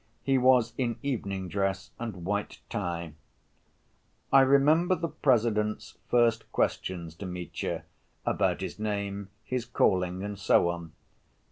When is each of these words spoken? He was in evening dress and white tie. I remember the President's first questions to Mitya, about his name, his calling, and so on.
He 0.23 0.39
was 0.39 0.73
in 0.79 0.97
evening 1.03 1.47
dress 1.47 1.91
and 1.99 2.25
white 2.25 2.59
tie. 2.71 3.13
I 4.33 4.41
remember 4.41 4.95
the 4.95 5.09
President's 5.09 5.99
first 6.09 6.51
questions 6.51 7.13
to 7.17 7.27
Mitya, 7.27 7.83
about 8.25 8.61
his 8.61 8.79
name, 8.79 9.29
his 9.43 9.63
calling, 9.65 10.23
and 10.23 10.39
so 10.39 10.69
on. 10.69 10.93